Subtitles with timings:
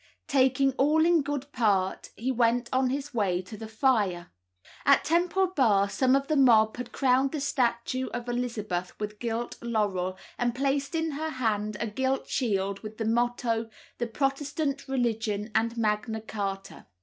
[0.25, 4.31] "Taking all in good part, he went on his way to the fire."
[4.83, 9.61] At Temple Bar some of the mob had crowned the statue of Elizabeth with gilt
[9.61, 13.69] laurel, and placed in her hand a gilt shield with the motto,
[13.99, 16.87] "The Protestant Religion and Magna Charta."